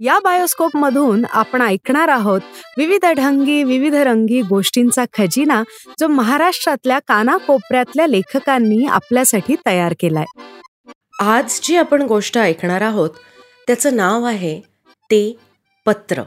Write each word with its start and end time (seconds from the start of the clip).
या 0.00 0.18
बायोस्कोप 0.18 0.76
मधून 0.76 1.24
आपण 1.30 1.62
ऐकणार 1.62 2.08
आहोत 2.08 2.40
विविध 2.78 3.06
ढंगी 3.06 3.64
विविध 3.64 3.94
रंगी 3.94 4.42
गोष्टींचा 4.42 5.04
खजिना 5.12 5.62
जो 6.00 6.08
महाराष्ट्रातल्या 6.08 6.98
कानाकोपऱ्यातल्या 6.98 8.06
लेखकांनी 8.06 8.86
आपल्यासाठी 8.86 9.56
तयार 9.66 9.94
केलाय. 10.00 10.24
आज 11.20 11.60
जी 11.62 11.76
आपण 11.76 12.02
गोष्ट 12.02 12.38
ऐकणार 12.38 12.80
आहोत 12.80 13.10
त्याचं 13.66 13.96
नाव 13.96 14.24
आहे 14.24 14.60
ते 15.02 15.38
पत्र. 15.86 16.22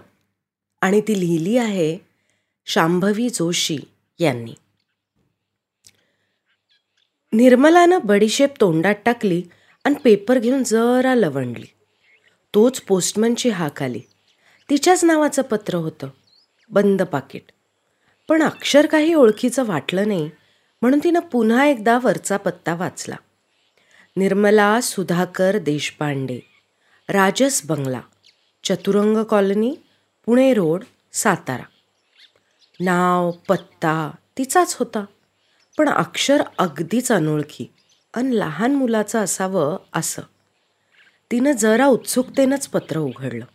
आणि 0.82 1.02
ती 1.02 1.20
लिहिली 1.20 1.58
आहे 1.58 1.98
शांभवी 2.66 3.30
जोशी 3.30 3.78
यांनी. 4.20 4.54
निर्मलानं 7.34 8.00
बडीशेप 8.04 8.50
तोंडात 8.62 8.96
टाकली 9.06 9.42
आणि 9.86 9.96
पेपर 10.04 10.40
घेऊन 10.40 10.64
जरा 10.64 11.16
लवंडली. 11.16 11.66
तोच 12.56 12.82
पोस्टमनची 12.82 13.50
हाक 13.50 13.84
आली. 13.84 14.02
तिच्याच 14.70 15.04
नावाचं 15.04 15.42
पत्र 15.42 15.76
होतं. 15.76 16.08
बंद 16.70 17.02
पाकिट. 17.02 17.42
पण 18.28 18.44
अक्षर 18.44 18.86
काही 18.86 19.14
ओळखीचं 19.14 19.66
वाटलं 19.66 20.08
नाही 20.08 20.30
म्हणून 20.82 21.00
तिनं 21.04 21.20
पुन्हा 21.20 21.66
एकदा 21.66 22.00
वरचा 22.04 22.38
पत्ता 22.38 22.76
वाचला. 22.76 23.16
निर्मला 24.18 24.82
सुधाकर 24.82 25.58
देशपांडे 25.58 26.40
राजस 27.10 27.66
बंगला 27.66 28.02
चतुरंग 28.64 29.24
कॉलनी 29.24 29.76
पुणे 30.26 30.54
रोड 30.54 30.84
सातारा. 31.14 31.64
नाव 32.80 33.32
पत्ता 33.32 34.12
तिचाच 34.38 34.76
होता. 34.80 35.06
पण 35.78 35.90
अक्षर 35.90 36.44
अगदीच 36.58 37.12
अनोळखी 37.12 37.74
अन 38.14 38.30
लहान 38.30 38.76
मुलाचं 38.76 39.20
असावं 39.20 39.78
असं. 39.94 40.22
तिनं 41.32 41.52
जरा 41.52 41.86
उत्सुकतेनंच 41.86 42.68
पत्र 42.68 42.98
उघडलं. 42.98 43.46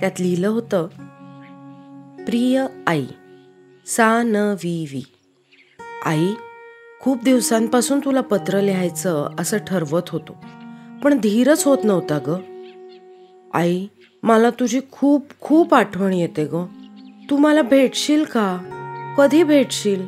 त्यात 0.00 0.20
लिहिलं 0.20 0.48
होतं 0.48 0.86
प्रिय 2.24 2.66
आई 2.86 3.06
सा 3.86 4.22
न 4.22 4.36
वी 4.36 4.86
वी. 4.92 5.02
आई 6.04 6.32
खूप 7.00 7.24
दिवसांपासून 7.24 8.00
तुला 8.04 8.20
पत्र 8.20 8.60
लिहायचं 8.60 9.28
असं 9.38 9.58
ठरवत 9.58 10.08
होतो 10.08 10.36
पण 11.02 11.18
धीरच 11.18 11.64
होत 11.64 11.78
नव्हता 11.84 12.18
ग. 12.26 12.36
आई 13.54 13.86
मला 14.22 14.50
तुझी 14.50 14.80
खूप 14.92 15.26
खूप 15.40 15.74
आठवण 15.74 16.12
येते 16.12 16.44
ग. 16.52 16.64
तू 17.30 17.36
मला 17.36 17.62
भेटशील 17.62 18.24
का? 18.24 18.56
कधी 19.18 19.42
भेटशील? 19.42 20.06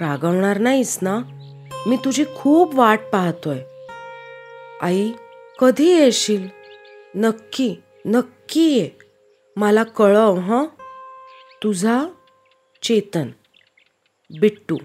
रागवणार 0.00 0.58
नाहीस 0.58 0.98
ना? 1.02 1.18
मी 1.86 1.96
तुझी 1.96 2.24
खूप 2.36 2.74
वाट 2.74 3.00
पाहतोय. 3.12 3.58
आई 4.82 5.12
कधी 5.58 5.90
येशील? 5.90 6.48
नक्की 7.14 7.76
नक्की 8.04 8.72
ये. 8.72 8.90
मला 9.56 9.82
कळव 9.82 10.34
हं? 10.34 10.64
तुझा 11.62 12.06
चेतन. 12.82 13.28
बिट्टू. 14.40 14.76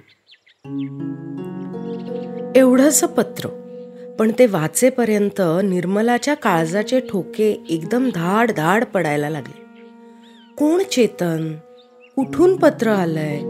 एवढंसं 2.55 3.07
पत्र. 3.07 3.47
पण 4.19 4.31
ते 4.39 4.45
वाचेपर्यंत 4.45 5.41
निर्मलाच्या 5.63 6.33
काळजाचे 6.33 6.99
ठोके 6.99 7.63
एकदम 7.69 8.09
धाड 8.15 8.51
धाड 8.51 8.85
पडायला 8.85 9.29
लागले. 9.29 9.61
कोण 10.57 10.83
चेतन? 10.83 11.53
कुठून 12.15 12.55
पत्र 12.55 12.87
आलंय? 12.87 13.41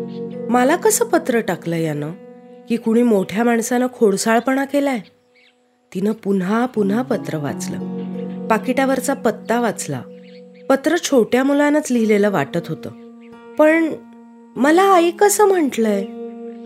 मला 0.50 0.75
कसं 0.75 1.06
पत्र 1.06 1.39
टाकलं 1.39 1.75
यानं? 1.75 2.12
की 2.69 2.78
कुणी 2.78 3.01
मोठ्या 3.01 3.44
माणसानं 3.44 3.88
खोडसाळपणा 3.94 4.66
केलाय? 4.66 5.00
तिनं 5.94 6.12
पुन्हा 6.12 6.66
पुन्हा 6.66 7.02
पत्र 7.02 7.38
वाचलं. 7.38 7.94
पाकिटावरचा 8.48 9.14
पत्ता 9.14 9.59
वाचला. 9.59 10.02
पत्र 10.70 10.98
छोट्या 10.98 11.44
मुलानंच 11.44 11.92
लिहिलेलं 11.92 12.30
वाटत 12.30 12.59
होतं. 12.70 12.90
पण 13.58 13.94
मला 14.56 14.84
आई 14.84 15.12
कसं 15.12 15.46
म्हटलंय? 15.46 16.06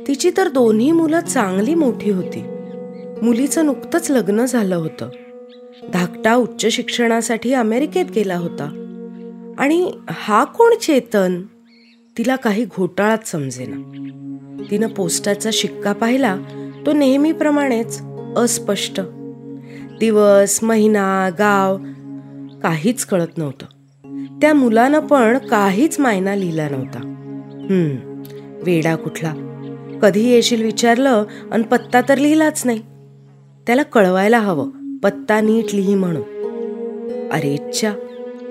तिची 0.08 0.32
तर 0.38 0.48
दोन्ही 0.48 0.92
मुलं 0.92 1.20
चांगली 1.20 1.74
मोठी 1.74 2.12
होती. 2.12 2.44
मुलीचं 3.22 3.66
नुकतंच 3.66 4.12
लग्न 4.12 4.46
झालं 4.46 4.76
होतं. 4.76 5.10
धाकटा 5.94 6.36
उच्च 6.36 6.68
शिक्षणासाठी 6.68 7.54
अमेरिकेत 7.54 8.06
गेला 8.16 8.36
होता. 8.36 8.84
आणि 9.58 9.92
हा 10.09 10.44
कोण 10.44 10.78
चेतन? 10.78 11.42
तिला 12.18 12.36
काही 12.36 12.66
घोटाळाच 12.66 13.32
समजेना. 13.32 13.76
तिनं 14.72 14.88
पोस्टाचा 14.88 15.50
शिक्का 15.54 15.94
पाहिला. 15.94 16.38
तो 16.86 16.94
नेहमीप्रमाणेच 16.94 18.02
अस्पष्ट 18.38 19.02
दिवस 20.00 20.59
महिना 20.63 21.30
गाव 21.40 21.78
काहीच 22.63 23.06
कळत 23.06 23.38
नव्हतं. 23.38 23.66
त्या 24.41 24.53
मुलानं 24.53 25.00
पण 25.00 25.38
काहीच 25.38 26.00
मायना 26.00 26.35
लिहिला 26.35 26.69
नव्हता. 26.69 27.00
हम्म 27.69 28.24
वेडा 28.66 28.96
कुठला. 28.96 29.34
कधी 30.02 30.30
येशील 30.30 30.63
विचारलं 30.63 31.24
आणि 31.52 31.63
पत्ता 31.63 32.02
तर 32.09 32.18
लिहिलाच 32.18 32.62
नाही. 32.66 32.80
त्याला 33.68 33.84
कळवायला 33.84 34.40
हवं 34.40 34.97
पत्ता 34.97 35.41
नीट 35.41 35.75
लिही 35.75 35.96
म्हणून. 35.96 36.24
अरेच्छा 37.31 37.91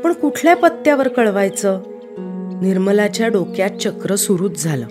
पण 0.05 0.13
कुठल्या 0.13 0.57
पत्त्यावर 0.57 1.09
कळवायचं? 1.09 1.81
निर्मलाच्या 2.63 3.29
डोक्यात 3.29 3.71
चक्र 3.71 4.15
सुरूच 4.15 4.65
झालं. 4.65 4.87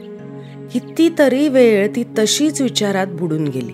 कितीतरी 0.72 1.48
वेळ 1.48 1.88
ती 1.96 2.04
तशीच 2.04 2.62
विचारात 2.62 3.08
बुडून 3.08 3.48
गेली. 3.48 3.72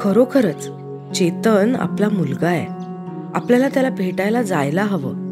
खरोखरच 0.00 0.68
चेतन 1.14 1.76
आपला 1.76 2.08
मुलगा 2.08 2.46
आहे. 2.46 2.66
आपल्याला 3.34 3.68
त्याला 3.68 3.90
भेटायला 3.90 4.42
जायला 4.42 4.84
हवं. 4.84 5.30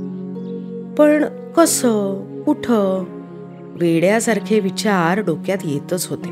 पण 0.94 1.24
कसं 1.52 2.42
कुठं? 2.42 3.04
वेड्यासारखे 3.80 4.60
विचार 4.60 5.18
डोक्यात 5.18 5.58
येतच 5.64 6.06
होते. 6.06 6.28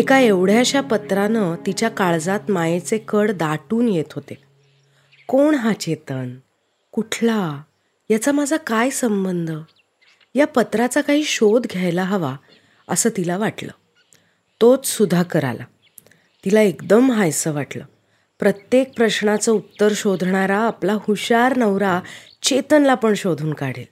एका 0.00 0.18
एवढ्याशा 0.18 0.80
पत्रानं 0.80 1.54
तिच्या 1.66 1.88
काळजात 1.88 2.50
मायेचे 2.50 2.98
कड 2.98 3.30
दाटून 3.30 3.88
येत 3.88 4.12
होते. 4.12 4.34
कोण 5.28 5.54
हा 5.54 5.72
चेतन? 5.72 6.34
कुठला? 6.92 7.62
याचा 8.10 8.32
माझा 8.32 8.56
काय 8.56 8.90
संबंध? 8.90 9.50
या 10.34 10.46
पत्राचा 10.46 11.00
काही 11.00 11.22
शोध 11.24 11.66
घ्यायला 11.66 12.02
हवा 12.02 12.36
असं 12.88 13.10
तिला 13.16 13.36
वाटलं. 13.36 13.72
तोच 14.60 14.86
सुधाकर 14.86 15.44
आला 15.44 15.64
तिला 16.44 16.60
एकदम 16.60 17.12
हायसं 17.12 17.52
वाटलं. 17.52 17.84
प्रत्येक 18.40 18.92
प्रश्नाचं 18.96 19.52
उत्तर 19.52 19.92
शोधणारा 19.96 20.58
आपला 20.58 20.92
हुशार 20.92 21.56
नवरा 21.56 22.00
चेतनला 22.42 22.94
पण 22.94 23.14
शोधून 23.14 23.54
काढेल. 23.54 23.84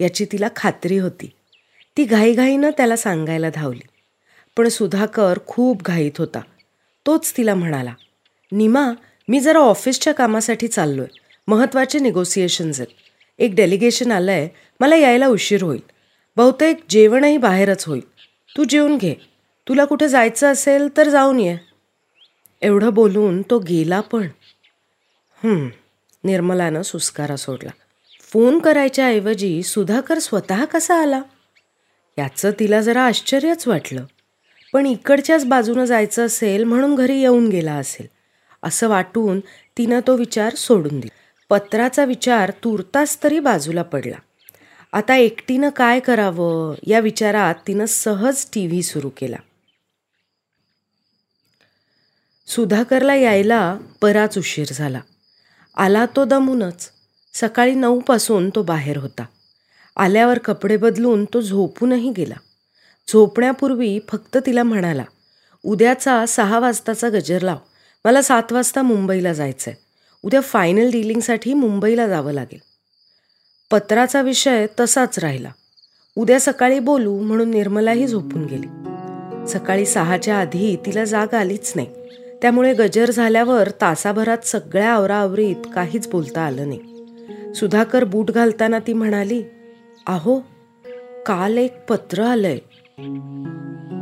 याची 0.00 0.24
तिला 0.24 0.48
खात्री 0.56 0.98
होती. 0.98 1.30
ती 1.96 2.04
घाईघाईनं 2.04 2.70
त्याला 2.76 2.96
सांगायला 2.96 3.50
धावली. 3.54 3.86
पण 4.56 4.68
सुधाकर 4.68 5.38
खूप 5.46 5.82
घाईत 5.82 6.10
होता. 6.18 6.40
तोच 7.06 7.36
तिला 7.36 7.54
म्हणाला 7.54 7.94
निमा 8.52 8.92
मी 9.28 9.40
जरा 9.40 9.58
ऑफिसच्या 9.58 10.14
कामासाठी 10.14 10.68
चाललो 10.68 11.02
आहे 11.02 11.20
महत्त्वाचे 11.48 11.98
निगोसिएशन्स 11.98 12.80
आहेत. 12.80 12.94
एक 13.38 13.54
डेलिगेशन 13.54 14.12
आलं 14.12 14.30
आहे 14.30 14.48
मला 14.80 14.96
यायला 14.96 15.26
उशीर 15.26 15.62
होईल. 15.62 15.82
बहुतेक 16.36 16.76
जेवणही 16.88 17.36
बाहेरच 17.36 17.84
होईल. 17.84 18.08
तू 18.56 18.64
जेवून 18.64 18.96
घे. 18.96 19.14
तुला 19.68 19.84
कुठे 19.84 20.08
जायचं 20.08 20.52
असेल 20.52 20.88
तर 20.96 21.08
जाऊन 21.08 21.40
ये. 21.40 21.69
एवढं 22.62 22.94
बोलून 22.94 23.42
तो 23.42 23.58
गेला 23.58 24.00
पण. 24.00 24.28
निर्मलानं 26.24 26.82
सुस्कारा 26.82 27.36
सोडला. 27.36 27.70
फोन 28.20 28.58
करायच्या 28.58 29.06
ऐवजी 29.06 29.62
सुधाकर 29.62 30.18
स्वतः 30.18 30.64
कसा 30.64 31.02
आला? 31.02 31.22
याचं 32.18 32.50
तिला 32.60 32.80
जरा 32.80 33.02
आश्चर्यच 33.02 33.68
वाटलं. 33.68 34.04
पण 34.72 34.86
इकडच्याच 34.86 35.44
बाजूनं 35.44 35.84
जायचं 35.84 36.26
असेल 36.26 36.64
म्हणून 36.64 36.94
घरी 36.94 37.20
येऊन 37.20 37.48
गेला 37.48 37.74
असेल. 37.74 38.06
असं 38.62 38.88
वाटून 38.88 39.40
तिनं 39.78 40.00
तो 40.06 40.16
विचार 40.16 40.54
सोडून 40.54 41.00
दिला. 41.00 41.16
पत्राचा 41.48 42.04
विचार 42.04 42.50
तुर्तास 42.50 43.24
तरी 43.24 43.40
बाजूला 43.40 43.82
पडला. 43.82 44.16
आता 44.92 45.16
एकटीनं 45.16 45.68
काय 45.68 46.00
करावं 46.00 46.74
या 46.86 47.00
विचारात 47.00 47.54
तिनं 47.66 47.84
सहज 47.84 48.46
टी 48.54 48.66
व्ही 48.66 48.82
सुरू 48.82 49.08
केला. 49.08 49.36
सुधाकरला 52.50 53.14
यायला 53.14 53.78
बराच 54.02 54.38
उशीर 54.38 54.66
झाला. 54.72 55.00
आला 55.76 56.06
तो 56.06 56.24
दमूनच. 56.24 56.90
सकाळी 57.34 57.74
नऊपासून 57.74 58.50
तो 58.50 58.62
बाहेर 58.62 58.96
होता. 58.96 59.24
आल्यावर 59.96 60.38
कपडे 60.38 60.76
बदलून 60.76 61.24
तो 61.24 61.40
झोपूनही 61.40 62.12
गेला. 62.16 62.34
झोपण्यापूर्वी 63.08 63.98
फक्त 64.08 64.38
तिला 64.46 64.62
म्हणाला 64.62 65.04
उद्याचा 65.64 66.26
सहा 66.26 66.58
वाजताचा 66.58 67.08
गजर 67.08 67.42
लाव. 67.42 67.56
मला 68.04 68.22
सात 68.22 68.52
वाजता 68.52 68.82
मुंबईला 68.82 69.32
जायचं 69.32 69.70
आहे 69.70 69.82
उद्या 70.22 70.40
फायनल 70.40 70.90
डिलिंगसाठी 70.90 71.54
मुंबईला 71.54 72.08
जावं 72.08 72.32
लागेल. 72.32 72.60
पत्राचा 73.70 74.22
विषय 74.22 74.66
तसाच 74.80 75.18
राहिला. 75.18 75.50
उद्या 76.16 76.40
सकाळी 76.40 76.78
बोलू 76.78 77.20
म्हणून 77.20 77.50
निर्मलाही 77.50 78.06
झोपून 78.06 78.44
गेली. 78.44 78.66
सकाळी 79.48 79.86
सहाच्या 79.86 80.40
आधी 80.40 80.76
तिला 80.76 81.04
जाग 81.04 81.34
आलीच 81.34 81.72
नाही. 81.74 81.88
त्यामुळे 82.42 82.74
गजर 82.74 83.10
झाल्यावर 83.10 83.68
तासाभरात 83.80 84.38
सगळ्या 84.38 84.90
आवराआवरीत 84.90 85.56
काहीच 85.74 86.08
बोलता 86.08 86.40
आलं 86.40 86.68
नाही. 86.68 86.80
सुधाकर 87.54 88.04
बूट 88.04 88.30
घालताना 88.30 88.78
ती 88.78 88.92
म्हणाली 88.92 89.42
आहो 90.06 90.40
काल 91.26 91.58
एक 91.58 91.84
पत्र 91.88 92.22
आलंय. 92.22 92.58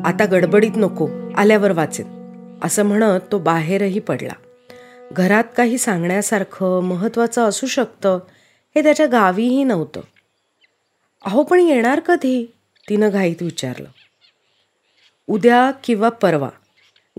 आता 0.04 0.24
गडबडीत 0.30 0.70
नको 0.76 1.08
आल्यावर 1.36 1.72
वाचेन. 1.72 2.18
असं 2.62 2.82
म्हणत 2.82 3.20
तो 3.32 3.38
बाहेरही 3.38 4.00
पडला. 4.00 4.32
घरात 5.12 5.44
काही 5.56 5.78
सांगण्यासारखं 5.78 6.80
महत्वाचं 6.82 7.42
असू 7.42 7.66
शकतं 7.66 8.18
हे 8.76 8.82
त्याच्या 8.82 9.06
गावीही 9.06 9.64
नव्हतं. 9.64 10.00
अहो 11.24 11.42
पण 11.42 11.60
येणार 11.60 12.00
कधी? 12.00 12.54
तिनं 12.88 13.10
घाईत 13.10 13.36
विचारलं. 13.40 13.88
उद्या 15.26 15.70
किंवा 15.84 16.08
परवा. 16.08 16.48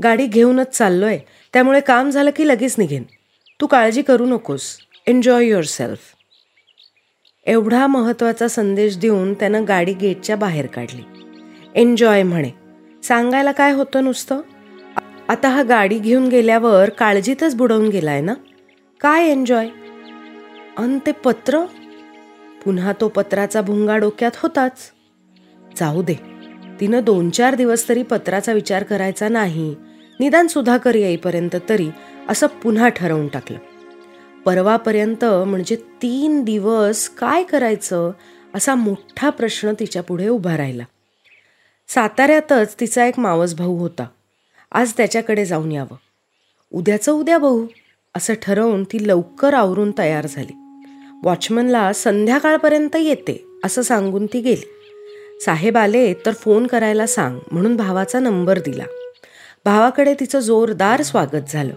गाडी 0.03 0.25
घेऊनच 0.25 0.77
चाललोय. 0.77 1.17
त्यामुळे 1.53 1.79
काम 1.79 2.09
झालं 2.09 2.31
की 2.35 2.47
लगेच 2.47 2.75
निघेन. 2.77 3.03
तू 3.61 3.67
काळजी 3.67 4.01
करू 4.01 4.25
नकोस. 4.25 4.77
एन्जॉय 5.07 5.45
युअर 5.45 5.63
सेल्फ 5.63 5.99
एवढा 7.45 7.87
महत्त्वाचा 7.87 8.47
संदेश 8.47 8.97
देऊन 8.97 9.33
त्यानं 9.33 9.65
गाडी 9.67 9.93
गेटच्या 9.93 10.35
बाहेर 10.35 10.65
काढली. 10.65 11.01
एन्जॉय 11.75 12.23
म्हणे. 12.23 12.51
सांगायला 13.03 13.51
काय 13.51 13.71
होतं 13.71 14.03
नुसतं? 14.03 14.41
आता 15.27 15.49
हा 15.49 15.63
गाडी 15.63 15.99
घेऊन 15.99 16.27
गेल्यावर 16.27 16.89
काळजीतच 16.89 17.55
बुडवून 17.55 17.89
गेलाय 17.89 18.21
ना? 18.21 18.33
काय 19.01 19.27
एन्जॉय 19.27 19.67
अन 20.77 20.99
ते 21.05 21.11
पत्र? 21.11 21.59
पुन्हा 22.65 22.93
तो 23.01 23.07
पत्राचा 23.07 23.61
भुंगा 23.61 23.97
डोक्यात 23.97 24.31
होताच. 24.35 24.77
जाऊ 25.79 26.03
दे. 26.03 26.13
तिनं 26.79 27.03
दोन 27.03 27.29
चार 27.29 27.55
दिवस 27.55 27.89
तरी 27.89 28.03
पत्राचा 28.03 28.51
विचार 28.51 28.83
करायचा 28.83 29.29
नाही. 29.29 29.75
निदान 30.19 30.47
सुधाकर 30.47 30.95
येईपर्यंत 30.95 31.55
तरी 31.69 31.89
असं 32.29 32.47
पुन्हा 32.47 32.89
ठरवून 32.89 33.27
टाकलं. 33.27 33.57
परवापर्यंत 34.45 35.25
म्हणजे 35.25 35.75
तीन 35.75 36.43
दिवस 36.43 37.09
काय 37.09 37.43
करायचं 37.43 38.11
असा 38.55 38.75
मोठा 38.75 39.29
प्रश्न 39.29 39.73
तिच्या 39.79 40.03
पुढे 40.03 40.27
उभा 40.27 40.57
राहिला. 40.57 40.83
साताऱ्यातच 41.87 42.75
तिचा 42.79 43.05
एक 43.05 43.19
मावस 43.19 43.55
भाऊ 43.55 43.77
होता. 43.77 44.05
आज 44.71 44.93
त्याच्याकडे 44.97 45.45
जाऊन 45.45 45.71
यावं. 45.71 45.95
उद्याचं 46.71 47.11
उद्या 47.11 47.37
भाऊ 47.37 47.65
असं 48.15 48.33
ठरवून 48.41 48.83
ती 48.83 49.07
लवकर 49.07 49.53
आवरून 49.53 49.91
तयार 49.97 50.27
झाली. 50.27 50.55
वॉचमनला 51.23 51.93
संध्याकाळपर्यंत 51.93 52.95
येते 52.95 53.45
असं 53.63 53.81
सांगून 53.81 54.25
ती 54.25 54.41
गेली. 54.41 54.69
साहेब 55.41 55.77
आले 55.77 56.13
तर 56.13 56.33
फोन 56.33 56.67
करायला 56.67 57.07
सांग 57.07 57.39
म्हणून 57.51 57.75
भावाचा 57.75 58.19
नंबर 58.19 58.59
दिला. 58.59 58.83
भावाकडे 59.65 60.13
तिचं 60.13 60.39
जोरदार 60.39 61.01
स्वागत 61.01 61.43
झालं. 61.49 61.73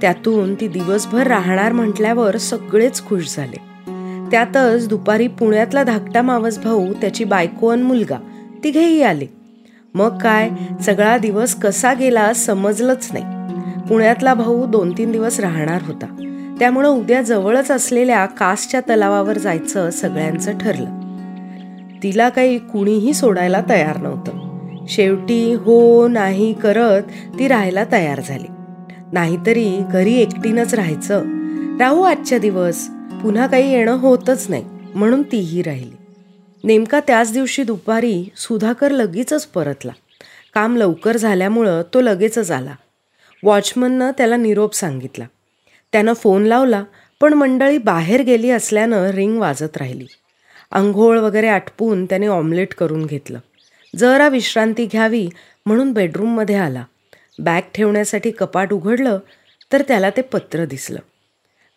त्यातून 0.00 0.54
ती 0.54 0.68
दिवसभर 0.68 1.26
राहणार 1.26 1.72
म्हटल्यावर 1.72 2.36
सगळेच 2.36 3.06
खुश 3.06 3.36
झाले. 3.36 3.56
त्यातच 4.30 4.88
दुपारी 4.88 5.26
पुण्यातला 5.28 5.82
धाकटा 5.82 6.22
मावस 6.22 6.58
भाऊ 6.58 6.92
त्याची 6.92 7.24
बायको 7.24 7.68
आणि 7.68 7.82
मुलगा 7.82 8.16
तिघेही 8.64 9.02
आले. 9.02 9.26
मग 9.94 10.18
काय 10.18 10.50
सगळा 10.82 11.18
दिवस 11.18 11.54
कसा 11.54 11.92
गेला 11.92 12.32
समजलंच 12.34 13.10
नाही. 13.12 13.24
पुण्यातला 13.88 14.34
भाऊ 14.34 14.66
दोन 14.66 14.92
तीन 14.98 15.12
दिवस 15.12 15.40
राहणार 15.40 15.82
होता. 15.82 16.06
त्यामुळं 16.58 16.88
उद्या 16.88 17.22
जवळच 17.22 17.70
असलेल्या 17.70 18.26
कासच्या 18.26 18.80
तलावावर 18.80 19.38
जायचं 19.38 19.90
सगळ्यांचं 19.90 20.58
ठरलं. 20.58 21.00
तिला 22.02 22.28
काही 22.28 22.58
कुणीही 22.58 23.14
सोडायला 23.14 23.62
तयार 23.68 23.96
नव्हतं. 23.96 24.39
शेवटी 24.90 25.54
हो 25.54 26.08
नाही 26.08 26.52
करत 26.52 27.02
ती 27.38 27.48
राहायला 27.48 27.84
तयार 27.92 28.20
झाली. 28.20 28.46
नाहीतरी 29.12 29.78
घरी 29.90 30.14
एकटीनंच 30.14 30.74
राहायचं. 30.74 31.24
राहू 31.80 32.02
आजच्या 32.02 32.38
दिवस. 32.38 32.88
पुन्हा 33.22 33.46
काही 33.46 33.72
येणं 33.72 33.92
होतच 33.92 34.46
नाही 34.48 34.64
म्हणून 34.94 35.22
तीही 35.22 35.62
राहिली. 35.62 35.96
नेमका 36.64 37.00
त्याच 37.00 37.32
दिवशी 37.32 37.62
दुपारी 37.62 38.24
सुधाकर 38.36 38.90
लगेचच 38.90 39.46
परतला. 39.46 39.92
काम 40.54 40.76
लवकर 40.76 41.16
झाल्यामुळं 41.16 41.82
तो 41.94 42.00
लगेचच 42.00 42.50
आला. 42.50 42.74
वॉचमननं 43.42 44.10
त्याला 44.10 44.36
निरोप 44.36 44.74
सांगितला. 44.74 45.24
त्यानं 45.92 46.12
फोन 46.12 46.42
लावला 46.42 46.84
पण 47.20 47.32
मंडळी 47.32 47.78
बाहेर 47.78 48.22
गेली 48.22 48.50
असल्यानं 48.50 49.06
रिंग 49.10 49.38
वाजत 49.38 49.76
राहिली. 49.76 50.06
आंघोळ 50.70 51.18
वगैरे 51.18 51.48
आटपून 51.48 52.04
त्याने 52.04 52.26
ऑमलेट 52.26 52.74
करून 52.74 53.06
घेतलं. 53.06 53.38
जरा 53.96 54.28
विश्रांती 54.28 54.86
घ्यावी 54.86 55.28
म्हणून 55.66 55.92
बेडरूममध्ये 55.92 56.54
आला. 56.54 56.84
बॅग 57.38 57.62
ठेवण्यासाठी 57.74 58.30
कपाट 58.30 58.72
उघडलं 58.72 59.18
तर 59.72 59.82
त्याला 59.88 60.10
ते 60.10 60.22
पत्र 60.22 60.64
दिसलं. 60.64 60.98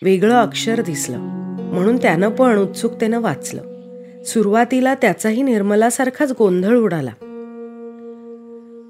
वेगळं 0.04 0.36
अक्षर 0.36 0.82
दिसलं. 0.82 1.18
म्हणून 1.74 1.98
त्यानं 1.98 2.30
पण 2.30 2.58
उत्सुकतेनं 2.58 3.20
वाचलं. 3.20 3.74
सुरुवातीला 4.24 4.96
त्याचाही 4.96 5.42
निर्मलासारखाच 5.42 6.32
गोंधळ 6.32 6.78
उडाला. 6.78 7.12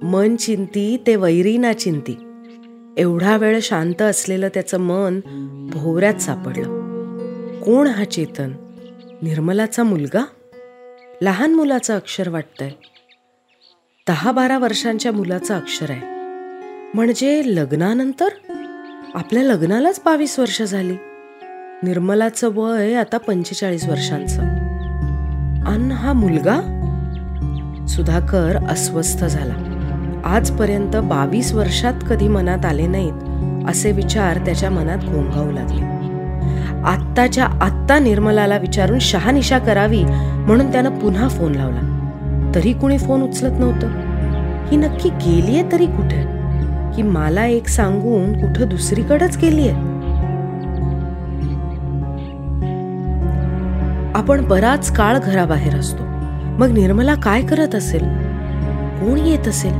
मन 0.03 0.35
चिंती 0.35 1.03
ते 1.07 1.15
वैरी 1.15 1.57
ना 1.57 1.73
चिंती. 1.73 2.17
एवढा 2.97 3.37
वेळ 3.37 3.59
शांत 3.61 4.01
असलेलं 4.01 4.47
त्याचं 4.47 4.77
मन 4.77 5.19
भोवऱ्यात 5.71 6.15
सापडलं. 6.15 6.83
कोण 7.59 7.87
हा 7.87 8.03
चेतन? 8.03 8.51
निर्मलाचा 9.21 9.83
मुलगा? 9.83 10.25
लहान 11.21 11.53
मुलाचं 11.53 11.95
अक्षर 11.95 12.29
वाटतंय. 12.29 12.71
दहा 14.09 14.31
बारा 14.31 14.57
वर्षांच्या 14.57 15.11
मुलाचं 15.11 15.55
अक्षर 15.55 15.85
आहे. 15.89 16.01
म्हणजे 16.93 17.41
लग्नानंतर? 17.45 18.27
आपल्या 19.15 19.43
लग्नालाच 19.43 20.01
बावीस 20.05 20.39
वर्ष 20.39 20.61
झाली. 20.61 20.95
निर्मलाचं 21.83 22.49
वय 22.53 22.93
आता 22.93 23.17
पंचेचाळीस 23.17 23.87
वर्षांचं. 23.87 24.41
अन 25.65 25.91
हा 25.91 26.13
मुलगा? 26.13 26.55
सुधाकर 27.87 28.57
अस्वस्थ 28.69 29.25
झाला. 29.25 29.53
आजपर्यंत 30.25 30.95
बावीस 30.95 31.53
वर्षात 31.53 31.93
कधी 32.09 32.27
मनात 32.27 32.65
आले 32.65 32.87
नाहीत 32.87 33.13
असे 33.69 33.91
विचार 33.91 34.37
त्याच्या 34.37 34.69
मनात 34.69 34.97
घोंघावू 34.97 35.51
लागले. 35.51 35.81
आत्ताच्या 36.83 37.45
आत्ता 37.45 37.99
निर्मलाला 37.99 38.57
विचारून 38.57 38.99
शहानिशा 38.99 39.59
करावी 39.59 40.03
म्हणून 40.07 40.71
त्यानं 40.71 40.99
पुन्हा 40.99 41.27
फोन 41.27 41.55
लावला. 41.55 41.92
तरी 42.55 42.73
कुणी 42.73 42.97
फोन 42.97 43.21
उचलत 43.21 43.59
नव्हतं. 43.59 43.87
ही 44.67 44.77
नक्की 44.77 45.09
गेलीये 45.09 45.71
तरी 45.71 45.85
कुठे? 45.85 46.33
की 46.95 47.01
मला 47.01 47.45
एक 47.45 47.67
सांगून 47.67 48.33
कुठं 48.33 48.67
दुसरीकडेच 48.67 49.37
गेलीये? 49.37 49.71
आपण 54.15 54.47
बराच 54.47 54.95
काळ 54.95 55.17
घराबाहेर 55.17 55.75
असतो. 55.75 56.03
मग 56.57 56.69
निर्मला 56.69 57.15
काय 57.15 57.41
करत 57.41 57.75
असेल? 57.75 58.01
कोण 58.99 59.17
येत 59.17 59.47
असेल? 59.47 59.73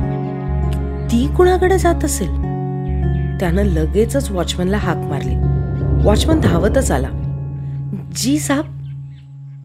ती 1.06 1.34
कुणाकडे 1.36 1.78
जात 1.78 2.04
असेल? 2.04 2.28
त्यानं 3.40 3.62
लगेचच 3.62 4.30
वॉचमनला 4.30 4.76
हाक 4.76 4.96
मारली. 4.96 5.34
वॉचमन 6.04 6.40
धावतच 6.40 6.90
आला. 6.90 7.08
जी 8.16 8.38
साहब 8.38 8.64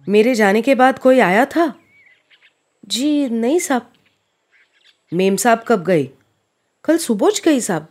मेरे 0.07 0.35
जाने 0.35 0.61
के 0.61 0.73
बाद 0.73 0.93
कोई 0.93 1.19
आया 1.19 1.45
था? 1.45 1.65
जी 2.91 3.27
नहीं 3.29 3.59
साहब। 3.59 3.81
मेम 5.13 5.35
साहब 5.35 5.57
कब 5.67 5.83
गई? 5.83 6.05
कल 6.85 6.97
सुबह 6.97 7.29
गई 7.45 7.59
साहब। 7.59 7.81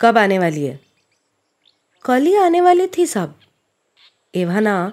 कब 0.00 0.18
आने 0.18 0.38
वाली 0.38 0.64
है? 0.64 0.74
कल 2.04 2.22
ही 2.22 2.36
आने 2.36 2.60
वाली 2.60 2.86
थी 2.92 3.06
साहब। 3.06 3.28
एव्हाना 4.34 4.90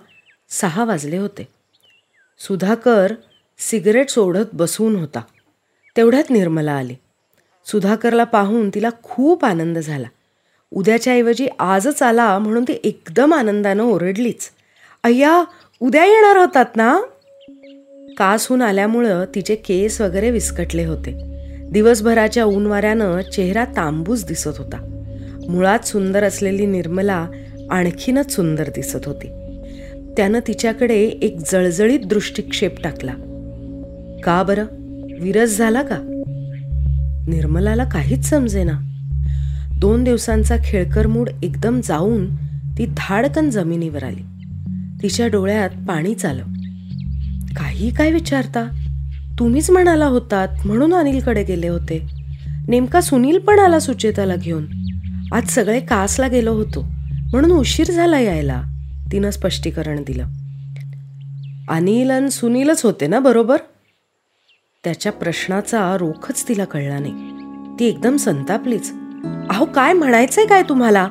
सहा 0.49 0.83
वाजले 0.83 1.17
होते। 1.17 1.47
सुधाकर 2.39 3.13
सिगरेट 3.57 4.09
सोडत 4.09 4.49
बसून 4.53 4.95
होता। 4.95 5.21
तेवढ्यात 5.97 6.31
निर्मला 6.31 6.73
आली। 6.73 6.95
सुधाकरला 7.65 8.23
पाहून 8.23 8.69
तिला 8.69 8.89
खूप 9.03 9.45
आनंद 9.45 9.77
झाला. 9.77 10.07
उद्याच्या 10.71 11.13
ऐवजी 11.13 11.47
आजच 11.59 12.03
आला 12.03 12.39
म्हणून 12.39 12.63
ती 12.63 12.79
एकदम 12.83 13.33
आनंदानं 13.33 13.83
ओरडलीच. 13.83 14.51
अय्या 15.03 15.43
उद्या 15.79 16.05
येणार 16.05 16.37
होतात 16.37 16.65
ना? 16.75 17.01
कासहून 18.17 18.61
आल्यामुळं 18.61 19.25
तिचे 19.35 19.55
केस 19.55 20.01
वगैरे 20.01 20.31
विस्कटले 20.31 20.85
होते. 20.85 21.35
दिवसभराच्या 21.71 22.45
ऊन 22.45 22.65
वाऱ्यानं 22.65 23.21
चेहरा 23.21 23.65
तांबूस 23.65 24.25
दिसत 24.25 24.47
होता. 24.47 25.05
मुळात 25.49 25.79
सुंदर 25.85 26.23
असलेली 26.23 26.65
निर्मला 26.65 27.27
आणखीनच 27.69 28.35
सुंदर 28.35 28.63
दिसत 28.63 28.99
होती. 29.05 29.27
त्यानं 30.17 30.39
तिच्याकडे 30.47 30.99
एक 30.99 31.37
जळजळीत 31.51 31.99
दृष्टिक्षेप 31.99 32.83
टाकला. 32.83 33.13
का 34.23 34.43
बरं? 34.43 34.65
विरस 35.19 35.57
झाला 35.57 35.81
का? 35.81 35.97
निर्मलाला 37.27 37.83
काहीच 37.83 38.25
समजेना. 38.25 38.79
दोन 39.79 40.03
दिवसांचा 40.03 40.55
खेळकर 40.63 41.07
मूड 41.07 41.29
एकदम 41.43 41.81
जाऊन 41.83 42.35
ती 42.77 42.85
धाडकन 42.85 43.49
जमिनीवर 43.49 44.03
आली. 44.03 44.23
तिच्या 45.03 45.27
डोळ्यात 45.27 45.69
पाणी 45.87 46.13
चालं. 46.13 46.43
काही 47.57 47.89
काय 47.89 48.11
विचारता? 48.11 48.67
तुम्हीच 49.39 49.69
म्हणाला 49.69 50.05
होतात 50.05 50.47
म्हणून 50.65 50.93
अनिलकडे 50.93 51.43
गेले 51.43 51.67
होते. 51.67 52.07
नेमका 52.67 53.01
सुनील 53.01 53.39
पण 53.39 53.59
आला 53.59 53.79
सुचेताला 53.79 54.35
घेऊन. 54.35 54.65
आज 55.33 55.47
सगळे 55.49 55.79
कासला 55.79 56.27
गेलो 56.27 56.53
होतो 56.53 56.81
म्हणून 57.31 57.51
उशीर 57.51 57.91
झाला 57.91 58.19
यायला 58.19 58.61
तिनं 59.11 59.29
स्पष्टीकरण 59.29 60.03
दिलं. 60.07 60.27
अनिल 61.69 62.11
आणि 62.11 62.31
सुनीलच 62.31 62.81
होते 62.85 63.07
ना 63.07 63.19
बरोबर? 63.19 63.57
त्याच्या 64.83 65.11
प्रश्नाचा 65.11 65.97
रोखच 65.99 66.47
तिला 66.47 66.65
कळला 66.65 66.99
नाही. 66.99 67.13
ती 67.79 67.85
एकदम 67.85 68.15
संतापलीच. 68.15 68.93
अहो 69.49 69.65
काय 69.65 69.93
म्हणायचंय 69.93 70.45
काय 70.45 70.63
तुम्हाला? 70.69 71.07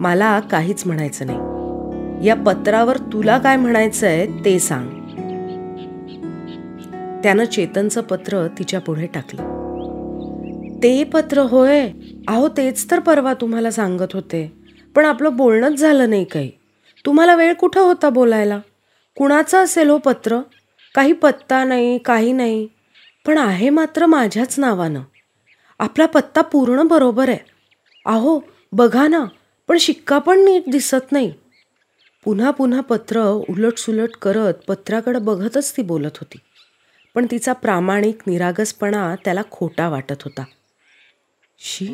मला 0.00 0.40
काहीच 0.40 0.86
म्हणायचं 0.86 1.26
नाही. 1.26 1.38
या 2.28 2.34
पत्रावर 2.34 2.96
तुला 2.96 3.38
काय 3.38 3.56
म्हणायचंय 3.56 4.26
ते 4.44 4.58
सांग. 4.58 5.03
त्यानं 7.24 7.44
चेतनचं 7.44 8.00
पत्र 8.00 8.46
तिच्या 8.46 8.80
पुढे 8.80 9.06
टाकलं. 9.06 9.42
ते 10.82 11.04
पत्र 11.04 11.38
होय. 11.38 11.90
अहो 12.28 12.48
तेच 12.48 12.90
तर 12.90 12.98
परवा 12.98 13.34
तुम्हाला 13.34 13.70
सांगत 13.70 14.12
होते. 14.12 14.52
पण 14.96 15.04
आपलं 15.04 15.36
बोलणंच 15.36 15.78
झालं 15.78 16.10
नाही 16.10 16.24
काही. 16.24 16.50
तुम्हाला 17.06 17.34
वेळ 17.34 17.52
कुठं 17.52 17.80
होता 17.80 18.10
बोलायला? 18.10 18.60
कुणाचं 19.16 19.64
असेल 19.64 19.90
हो 19.90 19.98
पत्र? 19.98 20.40
काही 20.94 21.12
पत्ता 21.12 21.64
नाही 21.64 21.98
काही 21.98 22.32
नाही. 22.32 22.68
पण 23.26 23.38
आहे 23.38 23.70
मात्र 23.70 24.06
माझ्याच 24.06 24.58
नावानं. 24.58 25.00
आपला 25.78 26.06
पत्ता 26.06 26.40
पूर्ण 26.40 26.82
बरोबर 26.82 27.28
आहे. 27.28 27.38
अहो 28.06 28.40
बघा 28.72 29.08
ना 29.08 29.24
पण 29.68 29.78
शिक्का 29.78 30.18
पण 30.18 30.44
नीट 30.44 30.62
दिसत 30.70 31.12
नाही. 31.12 31.32
पुन्हा 32.24 32.50
पुन्हा 32.50 32.80
पत्र 32.80 33.22
उलटसुलट 33.24 34.10
करत 34.22 34.54
पत्राकडं 34.54 35.24
बघतच 35.24 35.76
ती 35.76 35.82
बोलत 35.82 36.16
होती. 36.16 36.38
पण 37.14 37.26
तिचा 37.30 37.52
प्रामाणिक 37.52 38.18
निरागसपणा 38.26 39.14
त्याला 39.24 39.42
खोटा 39.50 39.88
वाटत 39.88 40.22
होता. 40.24 40.44
शी 41.58 41.86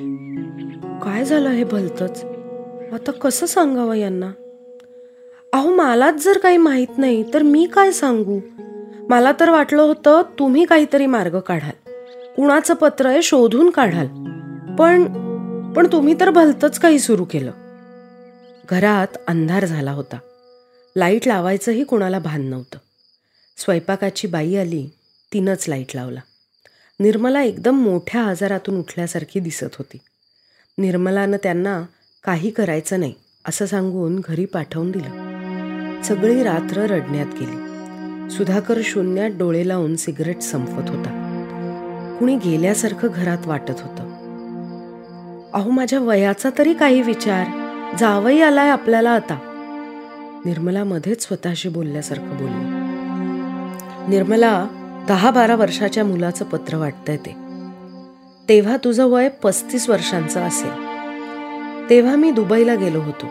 काय 1.02 1.24
झालं 1.24 1.48
हे 1.48 1.64
भलतच? 1.64 2.24
आता 2.92 3.10
कसं 3.10 3.46
सांगावं 3.46 3.94
यांना? 3.94 4.30
अहो 5.52 5.74
मलाच 5.74 6.24
जर 6.24 6.38
काही 6.38 6.56
माहीत 6.56 6.98
नाही 6.98 7.34
तर 7.34 7.42
मी 7.42 7.66
काय 7.66 7.92
सांगू? 7.92 8.40
मला 9.08 9.32
तर 9.40 9.50
वाटलं 9.50 9.82
होतं 9.82 10.22
तुम्ही 10.38 10.64
काहीतरी 10.64 11.06
मार्ग 11.06 11.40
काढाल. 11.40 11.90
कुणाचं 12.36 12.74
पत्र 12.74 13.06
आहे 13.06 13.22
शोधून 13.22 13.70
काढाल. 13.70 14.06
पण 14.76 15.04
पण 15.72 15.86
तुम्ही 15.92 16.14
तर 16.20 16.30
भलतंच 16.30 16.78
काही 16.78 16.98
सुरू 16.98 17.24
केलं. 17.24 17.52
घरात 18.70 19.16
अंधार 19.28 19.64
झाला 19.64 19.92
होता. 19.92 20.18
लाइट 20.96 21.26
लावायचंही 21.26 21.84
कुणाला 21.84 22.18
भान 22.18 22.42
नव्हतं. 22.42 22.78
स्वयंपाकाची 23.56 24.28
बाई 24.28 24.56
आली 24.56 24.88
तिनंच 25.32 25.64
लाइट 25.68 25.86
लावला. 25.94 26.20
निर्मला 27.00 27.42
एकदम 27.42 27.82
मोठ्या 27.82 28.22
आजारातून 28.22 28.78
उठल्यासारखी 28.78 29.40
दिसत 29.40 29.76
होती. 29.78 29.98
निर्मलानं 30.78 31.36
त्यांना 31.42 31.82
काही 32.24 32.50
करायचं 32.50 33.00
नाही 33.00 33.14
असं 33.48 33.66
सांगून 33.66 34.20
घरी 34.28 34.44
पाठवून 34.44 34.90
दिलं. 34.90 35.30
सगळी 36.02 36.42
रात्र 36.42 36.76
रडण्यात 36.76 37.26
गेली. 37.40 37.70
सुधाकर 38.30 38.80
शून्यात 38.84 39.30
डोळे 39.30 39.68
लावून 39.68 39.96
सिगरेट 39.96 40.40
संपवत 40.40 40.90
होता. 40.90 41.26
कुणी 42.20 42.36
गेल्यासारखं 42.36 43.08
घरात 43.14 43.46
वाटत 43.46 43.70
होतं. 43.70 44.10
अहो 45.52 45.70
माझ्या 45.70 46.00
वयाचा 46.00 46.50
तरी 46.58 46.74
काही 46.74 47.02
विचार. 47.02 47.46
जावई 47.98 48.40
आलाय 48.40 48.68
आपल्याला 48.68 49.10
आता. 49.10 49.38
निर्मला 50.44 50.84
मध्येच 50.84 51.22
स्वतःशी 51.22 51.68
बोलल्यासारखं 51.68 52.36
बोलली. 52.36 52.80
निर्मला 54.16 54.68
दहा 55.10 55.30
बारा 55.30 55.56
वर्षाच्या 55.56 56.04
मुलाचं 56.04 56.44
पत्र 56.44 56.76
वाटतंय 56.76 57.16
ते. 57.16 57.34
तेव्हा 58.48 58.76
तुझं 58.76 59.06
वय 59.06 59.28
पस्तीस 59.28 59.88
वर्षांचं 59.88 60.40
असेल. 60.40 60.70
तेव्हा 61.90 62.16
मी 62.16 62.30
दुबईला 62.30 62.74
गेलो 62.74 63.00
होतो. 63.00 63.26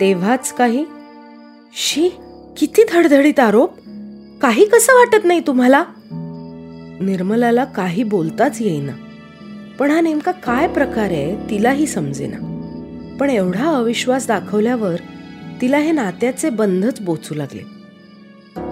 तेव्हाच 0.00 0.52
काही 0.52 0.84
शी 1.72 2.08
किती 2.56 2.82
धडधडीत 2.92 3.40
आरोप? 3.40 3.70
काही 4.42 4.64
कसं 4.64 4.92
वाटत 4.92 5.24
नाही 5.24 5.40
तुम्हाला? 5.40 5.84
निर्मलाला 7.00 7.64
काही 7.64 8.02
बोलताच 8.02 8.60
येईना. 8.60 8.92
पण 9.78 9.90
हा 9.90 10.00
नेमका 10.00 10.32
काय 10.32 10.68
प्रकार 10.68 11.04
आहे 11.04 11.50
तिलाही 11.50 11.86
समजेना. 11.86 12.36
पण 13.20 13.30
एवढा 13.30 13.66
अविश्वास 13.66 14.26
दाखवल्यावर 14.26 14.96
तिला 15.60 15.78
हे 15.78 15.92
नात्याचे 15.92 16.50
बंधच 16.50 17.00
बोचू 17.00 17.34
लागले. 17.34 17.82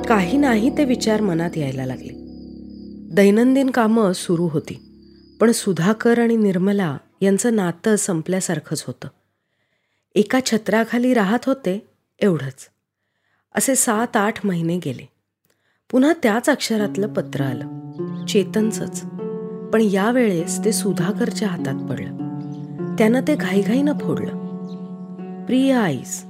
काही 0.09 0.39
नाही 0.39 0.71
ते 0.79 0.85
विचार 0.85 1.21
मनात 1.21 1.51
यायला 1.57 1.87
लागले. 1.87 2.20
दैनंदिन 3.11 3.71
कामं 3.71 4.13
सुरू 4.13 4.47
होती. 4.47 4.83
पण 5.41 5.53
सुधाकर 5.53 6.19
आणि 6.19 6.37
निर्मला 6.37 6.97
यांचं 7.21 7.57
नातं 7.57 7.97
संपल्यासारखंच 7.97 8.85
होतं. 8.87 9.09
एका 10.15 10.41
छत्राखाली 10.47 11.15
राहत 11.15 11.39
होते 11.47 11.89
एवढंच. 12.19 12.69
असे 13.55 13.75
सात 13.75 14.17
आठ 14.17 14.47
महिने 14.47 14.79
गेले. 14.79 15.09
पुन्हा 15.91 16.13
त्याच 16.23 16.51
अक्षरातलं 16.51 17.13
पत्र 17.13 17.41
आलं. 17.41 18.27
चेतनचंच. 18.27 19.03
पण 19.73 19.81
यावेळेस 19.81 20.65
ते 20.65 20.73
सुधाकरच्या 20.73 21.49
हातात 21.49 21.89
पडलं. 21.89 22.17
त्यानं 22.99 23.21
ते 23.29 23.37
घाईघाईनं 23.37 23.99
फोडलं. 23.99 24.51
प्रिय 25.47 25.75
आईस 25.75 26.25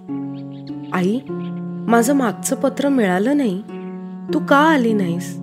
आई 0.92 1.20
माझं 1.88 2.12
मागचं 2.12 2.56
पत्र 2.56 2.88
मिळालं 2.88 3.36
नाही. 3.36 3.62
तू 4.34 4.46
का 4.46 4.56
आली 4.56 4.92
नाहीस? 4.92 5.36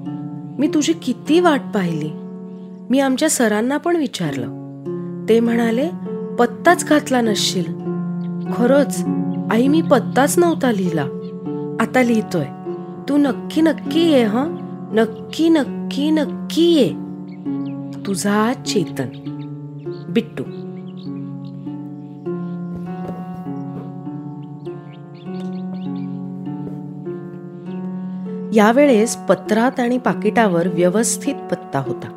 मी 0.59 0.67
तुझी 0.67 0.93
किती 0.93 1.39
वाट 1.39 1.61
पाहिली? 1.75 2.09
मी 2.89 2.99
आमच्या 2.99 3.29
सरांना 3.29 3.77
पण 3.77 3.95
विचारलं. 3.95 4.47
ते 5.29 5.39
म्हणाले 5.39 5.89
पत्ताच 6.39 6.85
घातला 6.85 7.21
नसशील. 7.21 7.63
खरंच? 8.53 9.05
आई 9.51 9.67
मी 9.67 9.81
पत्ताच 9.81 10.39
नव्हता 10.39 10.71
लिहिला. 10.71 11.03
आता 11.79 12.03
लिहितोय. 12.03 12.45
तू 13.09 13.17
नक्की 13.17 13.61
नक्की 13.61 13.99
ये 13.99 14.23
ह? 14.23 14.37
नक्की 14.93 15.49
नक्की 15.49 16.11
नक्की 16.11 16.73
ये. 16.73 16.89
तुझा 18.05 18.53
चेतन. 18.53 19.07
बिट्टू 20.09 20.43
यावेळेस 28.57 29.15
पत्रात 29.15 29.79
आणि 29.79 29.97
पाकिटावर 29.97 30.67
व्यवस्थित 30.67 31.35
पत्ता 31.35 31.79
होता. 31.79 32.07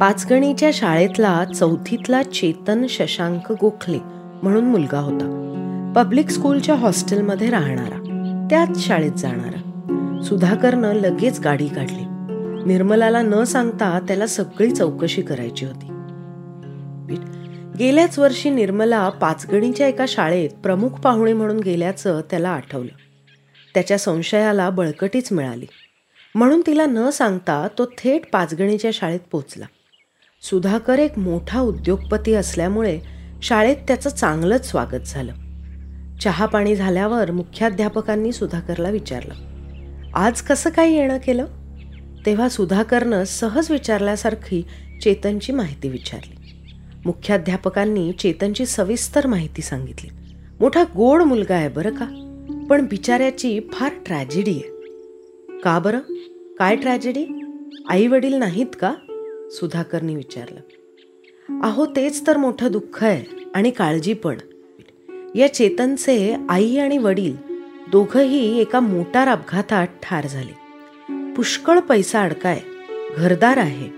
पाचगणीच्या 0.00 0.70
शाळेतला 0.72 1.44
चौथीतला 1.44 2.22
चेतन 2.22 2.86
शशांक 2.88 3.52
गोखले 3.52 3.98
म्हणून 4.42 4.64
मुलगा 4.64 4.98
होता. 4.98 5.36
पब्लिक 5.96 6.30
स्कूलच्या 6.30 6.74
हॉस्टेलमध्ये 6.74 7.50
राहणारा. 7.50 7.96
त्याच 8.50 8.86
शाळेत 8.86 9.12
जाणारा. 9.12 10.20
सुधाकरनं 10.24 10.92
लगेच 10.92 11.40
गाडी 11.40 11.68
काढली. 11.68 12.04
निर्मलाला 12.66 13.22
न 13.22 13.44
सांगता 13.44 14.00
त्याला 14.08 14.26
सगळी 14.26 14.70
चौकशी 14.70 15.22
करायची 15.22 15.66
होती. 15.66 15.86
गेल्याच 17.78 18.18
वर्षी 18.18 18.50
निर्मला 18.50 19.08
पाचगणीच्या 19.08 19.88
एका 19.88 20.04
शाळेत 20.08 20.50
प्रमुख 20.62 20.88
पाहुणे 20.88 21.32
म्हणून 21.32 21.60
गेल्याचं 21.60 22.20
त्याला 22.30 22.48
आठवलं. 22.48 23.09
त्याच्या 23.74 23.98
संशयाला 23.98 24.70
बळकटीच 24.70 25.32
मिळाली. 25.32 25.66
म्हणून 26.34 26.62
तिला 26.66 26.86
न 26.86 27.10
सांगता 27.10 27.68
तो 27.78 27.84
थेट 27.98 28.30
पाचगणीच्या 28.32 28.90
शाळेत 28.94 29.20
पोचला. 29.30 29.66
सुधाकर 30.42 30.98
एक 30.98 31.18
मोठा 31.18 31.60
उद्योगपती 31.60 32.34
असल्यामुळे 32.34 33.00
शाळेत 33.42 33.76
त्याचं 33.76 34.10
चांगलंच 34.10 34.70
स्वागत 34.70 35.00
झालं. 35.06 35.32
चहापाणी 36.18 36.76
झाल्यावर 36.76 37.30
मुख्याध्यापकांनी 37.30 38.32
सुधाकरला 38.32 38.90
विचारलं 38.90 39.34
आज 40.14 40.42
कसं 40.42 40.70
काय 40.70 40.90
येणं 40.90 41.18
केलं? 41.18 41.46
तेव्हा 42.26 42.48
सुधाकरनं 42.48 43.24
सहज 43.24 43.70
विचारल्यासारखी 43.70 44.62
चेतनची 45.02 45.52
माहिती 45.52 45.88
विचारली. 45.88 46.34
मुख्याध्यापकांनी 47.04 48.12
चेतनची 48.12 48.66
सविस्तर 48.66 49.26
माहिती 49.26 49.62
सांगितली. 49.62 50.10
मोठा 50.60 50.84
गोड 50.84 51.22
मुलगा 51.22 51.54
आहे 51.54 51.68
बरं 51.68 51.94
का? 51.94 52.29
पण 52.70 52.86
बिचाऱ्याची 52.86 53.60
फार 53.72 53.92
ट्रॅजेडी 54.06 54.50
आहे. 54.50 54.70
का 55.60 55.78
बरं? 55.78 55.98
काय 56.58 56.76
ट्रॅजेडी? 56.76 57.26
आई 57.88 58.06
वडील 58.06 58.34
नाहीत 58.34 58.66
का? 58.80 58.94
सुधाकरनी 59.50 60.14
विचारलं. 60.14 60.60
अहो 61.62 61.86
तेच 61.86 62.26
तर 62.26 62.36
मोठं 62.36 62.70
दुःख 62.70 63.04
आहे 63.04 63.44
आणि 63.54 63.70
काळजी 63.70 64.14
पण. 64.14 64.36
या 65.34 65.54
चेतनचे 65.54 66.36
आई 66.48 66.76
आणि 66.76 66.98
वडील 66.98 67.36
दोघंही 67.90 68.60
एका 68.60 68.80
मोटार 68.80 69.28
अपघातात 69.28 69.86
ठार 70.02 70.26
झाले. 70.26 70.60
पुष्कळ 71.32 71.78
पैसा 71.78 72.22
अडकाय 72.22 72.60
घरदार 73.16 73.56
आहे. 73.56 73.88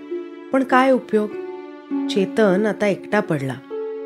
पण 0.52 0.64
काय 0.64 0.90
उपयोग? 0.90 1.30
चेतन 2.08 2.66
आता 2.66 2.86
एकटा 2.86 3.20
पडला. 3.20 3.54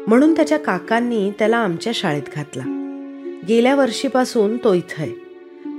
म्हणून 0.07 0.37
त्याच्या 0.37 0.59
काकांनी 0.59 1.31
त्याला 1.31 1.57
आमच्या 1.57 1.93
शाळेत 1.97 2.23
घातला. 2.35 2.76
गेल्या 3.49 3.75
वर्षीपासून 3.75 4.57
तो 4.57 4.75
इथं 4.75 5.03
आहे. 5.03 5.13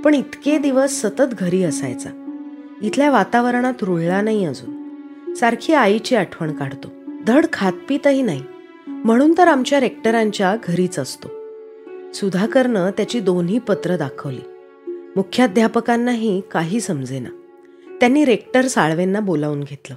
पण 0.04 0.14
इतके 0.14 0.58
दिवस 0.58 1.02
सतत 1.02 1.22
घरी 1.22 1.62
असायचा. 1.62 2.10
इथल्या 2.82 3.10
वातावरणात 3.10 3.74
रुळला 3.82 4.20
नाही 4.20 4.44
अजून. 4.44 4.88
सारखी 5.34 5.72
आईची 5.72 6.16
आठवण 6.16 6.52
काढतो. 6.52 6.88
धड 7.26 7.46
खातपीतही 7.52 8.22
नाही. 8.22 8.42
म्हणून 8.86 9.34
तर 9.38 9.48
आमच्या 9.48 9.80
रेक्टरांच्या 9.80 10.56
घरीच 10.64 10.98
असतो. 10.98 11.28
सुधाकरनं 12.12 12.90
त्याची 12.90 13.20
दोन्ही 13.20 13.58
पत्र 13.58 13.96
दाखवली. 13.96 14.40
मुख्याध्यापकांनाही 15.16 16.42
काही 16.52 16.80
समजेना. 16.80 17.28
त्यांनी 18.00 18.24
रेक्टर 18.24 18.66
साळवेंना 18.66 19.20
बोलावून 19.20 19.60
घेतलं. 19.60 19.96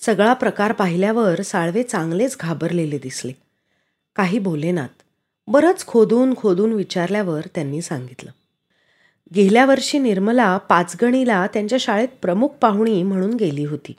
सगळा 0.00 0.32
प्रकार 0.32 0.72
पाहिल्यावर 0.72 1.42
साळवे 1.42 1.82
चांगलेच 1.82 2.36
घाबरलेले 2.40 2.98
दिसले. 2.98 3.32
काही 4.16 4.38
बोलेनात. 4.38 5.02
बरंच 5.46 5.86
खोदून 5.86 6.34
खोदून 6.36 6.72
विचारल्यावर 6.72 7.40
त्यांनी 7.54 7.82
सांगितलं. 7.82 8.30
गेल्या 9.34 9.66
वर्षी 9.66 9.98
निर्मला 9.98 10.58
पाचगणीला 10.58 11.46
त्यांच्या 11.46 11.78
शाळेत 11.78 12.08
प्रमुख 12.22 12.48
पाहुणी 12.48 13.02
म्हणून 13.02 13.34
गेली 13.34 13.64
होती. 13.64 13.92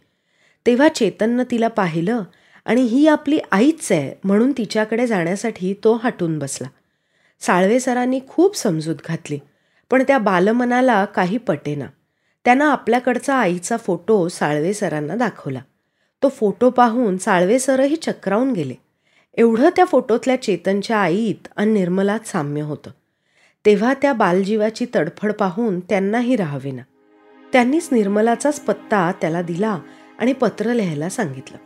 तेव्हा 0.66 0.88
चेतननं 0.88 1.44
तिला 1.52 1.68
पाहिलं 1.68 2.24
आणि 2.66 2.82
ही 2.82 3.08
आपली 3.08 3.40
आईच 3.52 3.92
आहे 3.92 4.20
म्हणून 4.24 4.52
तिच्याकडे 4.52 5.08
जाण्यासाठी 5.08 5.74
तो 5.74 6.00
हटून 6.04 6.40
बसला. 6.40 6.68
साळवे 7.40 7.80
सरांनी 7.80 8.20
खूप 8.28 8.58
समजूत 8.58 8.96
घातली 9.08 9.40
पण 9.90 10.04
त्या 10.04 10.18
बालमनाला 10.18 11.06
काही 11.06 11.38
पटेना. 11.38 11.86
त्यानं 12.46 12.66
आपल्याकडचा 12.66 13.36
आईचा 13.36 13.78
फोटो 13.78 14.28
साळवे 14.28 14.74
सरांना 14.74 15.16
दाखवला. 15.16 15.60
तो 16.24 16.30
फोटो 16.30 16.70
पाहून 16.70 17.18
साळवे 17.18 17.60
सरही 17.60 17.96
चक्रावून 17.96 18.52
गेले. 18.52 18.74
एवढं 19.38 19.70
त्या 19.76 19.86
फोटोतल्या 19.86 20.42
चेतनच्या 20.42 20.98
आईत 20.98 21.48
आणि 21.56 21.72
निर्मलात 21.72 22.28
साम्य 22.28 22.62
होतं. 22.62 22.90
तेव्हा 23.66 23.94
त्या 23.94 24.14
बालजीवाची 24.14 24.86
तडफड 24.96 25.34
पाहून 25.34 25.80
त्यांनाही 25.80 26.36
राहावेना. 26.36 26.82
त्यांनीच 27.54 27.90
निर्मलाचाच 27.92 28.60
पत्ता 28.60 29.12
त्याला 29.22 29.42
दिला 29.42 29.80
आणि 30.20 30.34
पत्र 30.34 30.74
लिहायला 30.74 31.10
सांगितलं. 31.10 31.58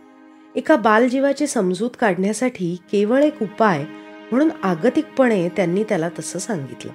एका 0.55 0.75
बालजीवाची 0.75 1.47
समजूत 1.47 1.89
काढण्यासाठी 1.99 2.75
केवळ 2.91 3.23
एक 3.23 3.41
उपाय 3.41 3.85
म्हणून 4.31 4.49
आगतिकपणे 4.63 5.49
त्यांनी 5.49 5.83
त्याला 5.83 6.09
तसं 6.19 6.39
सांगितलं. 6.39 6.91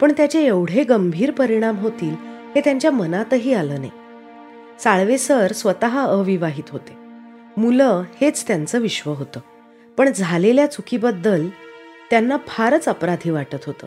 पण 0.00 0.12
त्याचे 0.16 0.46
एवढे 0.46 0.84
गंभीर 0.84 1.30
परिणाम 1.30 1.76
होतील 1.76 2.14
हे 2.54 2.60
त्यांच्या 2.60 2.90
मनातही 2.90 3.54
आलं 3.54 3.78
नाही. 3.78 3.90
साळवे 4.80 5.18
सर 5.18 5.52
स्वतः 5.52 6.04
अविवाहित 6.04 6.70
होते. 6.70 6.92
मुलं 7.56 8.02
हेच 8.20 8.46
त्यांचं 8.46 8.78
विश्व 8.78 9.12
होतं. 9.12 9.40
पण 10.00 10.12
झालेल्या 10.12 10.66
चुकीबद्दल 10.66 11.48
त्यांना 12.10 12.36
फारच 12.48 12.88
अपराधी 12.88 13.30
वाटत 13.30 13.64
होतं. 13.66 13.86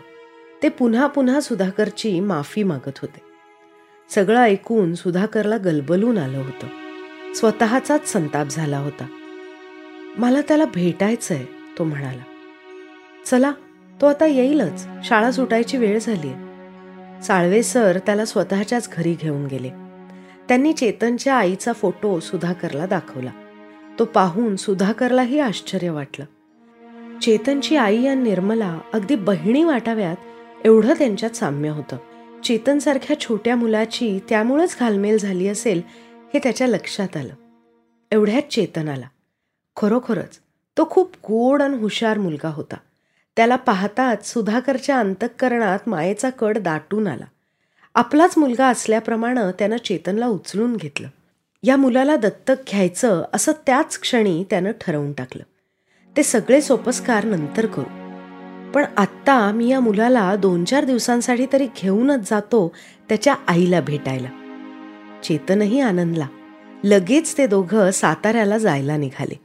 ते 0.63 0.70
पुन्हा 0.70 1.08
पुन्हा 1.08 1.39
सुधाकरची 1.39 2.20
माफी 2.20 2.63
मागत 2.63 3.00
होते. 3.01 3.22
सगळं 4.10 4.39
ऐकून 4.39 4.93
सुधाकरला 4.96 5.58
गलबलून 5.58 6.17
आलं 6.17 6.38
होतं. 6.38 6.67
स्वतःचाच 7.34 8.08
संताप 8.08 8.48
झाला 8.48 8.77
होता. 8.77 9.05
मला 10.17 10.41
त्याला 10.41 10.65
भेटायचंय 10.65 11.46
तो 11.77 11.84
म्हणाला. 11.84 12.24
चला 13.25 13.51
तो 14.01 14.05
आता 14.05 14.25
येईलच. 14.25 14.88
शाळा 15.03 15.32
सुटायची 15.32 15.77
वेळ 15.77 16.00
झाली 16.00 16.32
साळवे 17.24 17.63
सर 17.63 18.00
त्याला 18.05 18.25
स्वतःच्याच 18.25 18.89
घरी 18.93 19.13
घेऊन 19.13 19.46
गेले. 19.46 19.70
त्यांनी 20.48 20.74
चेतनच्या 20.74 21.36
आईचा 21.36 21.74
फोटो 21.74 22.20
सुधाकरला 22.20 22.86
दाखवला. 22.86 23.32
तो 24.00 24.06
पाहून 24.06 24.56
सुधाकरलाही 24.56 25.39
आश्चर्य 25.39 25.89
वाटलं. 25.89 26.26
चेतनची 27.20 27.76
आई 27.76 28.06
आणि 28.06 28.22
निर्मला 28.22 28.80
अगदी 28.94 29.15
बहिणी 29.15 29.63
वाटाव्यात 29.63 30.15
एवढं 30.65 30.94
त्यांच्यात 30.94 31.32
साम्य 31.32 31.70
होतं. 31.70 31.98
चेतनसारख्या 32.44 33.20
छोट्या 33.20 33.56
मुलाची 33.56 34.20
त्यामुळंच 34.30 34.78
घालमेल 34.80 35.17
झाली 35.17 35.48
असेल 35.48 35.82
हे 36.34 36.39
त्याच्या 36.39 36.67
लक्षात 36.67 37.17
आलं. 37.17 37.34
एवढ्यात 38.12 38.41
चेतन 38.41 38.88
आला. 38.88 39.06
खरोखरच 39.76 40.39
तो 40.78 40.88
खूप 40.89 41.13
गोड 41.13 41.62
आणि 41.62 41.78
हुशार 41.78 42.17
मुलगा 42.17 42.50
होता. 42.50 42.76
त्याला 43.36 43.56
पाहताच 43.56 44.34
सुधाकरच्या 44.34 45.00
अंतःकरणात 45.00 45.80
मायेचा 45.88 46.30
कड 46.30 46.58
दाटून 46.58 47.08
आला. 47.08 47.26
आपलाच 47.96 48.38
मुलगा 48.38 48.67
असल्याप्रमाणे 48.67 49.52
त्यानं 49.60 49.78
चेतनला 49.78 50.28
उचलून 50.28 50.76
घेतलं. 50.76 51.08
या 51.65 51.76
मुलाला 51.76 52.15
दत्तक 52.15 52.56
घ्यायचं 52.69 53.26
असं 53.34 53.52
त्याच 53.52 53.99
क्षणी 53.99 54.43
त्यानं 54.49 54.71
ठरवून 54.82 55.13
टाकलं. 55.13 55.43
ते 56.17 56.23
सगळे 56.23 56.62
सोपस्कार 56.62 57.26
नंतर 57.26 57.65
करू. 57.65 58.04
पण 58.71 58.86
आत्ता 58.97 59.52
मी 59.52 59.67
या 59.67 59.80
मुलाला 59.80 60.36
दोन 60.36 60.63
चार 60.63 60.86
दिवसांसाठी 60.86 61.45
तरी 61.54 61.67
घेऊनच 61.78 62.30
जातो 62.30 62.76
त्याच्या 63.10 63.36
आईला 63.47 63.82
भेटायला. 63.82 64.30
चेतनही 65.23 65.80
आनंदला. 65.80 66.28
लगेच 66.84 67.38
ते 67.38 67.47
दोघं 67.47 67.91
साताऱ्याला 67.91 68.58
जायला 68.58 68.97
निघाले. 68.97 69.39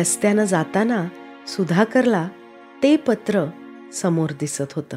रस्त्यानं 0.00 0.44
जाताना 0.44 1.08
सुधाकरला 1.46 2.28
ते 2.82 2.96
पत्र 2.96 3.44
समोर 3.92 4.30
दिसत 4.40 4.72
होतं. 4.76 4.96